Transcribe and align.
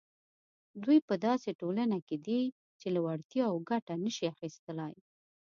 دوی 0.83 0.99
په 1.07 1.15
داسې 1.25 1.49
ټولنه 1.61 1.97
کې 2.07 2.17
دي 2.27 2.41
چې 2.79 2.87
له 2.95 2.99
وړتیاوو 3.05 3.63
ګټه 3.69 3.93
نه 4.03 4.09
شي 4.15 4.25
اخیستلای. 4.33 4.95